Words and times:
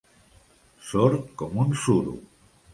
Sord 0.87 1.29
com 1.43 1.63
un 1.67 1.79
suro. 1.85 2.19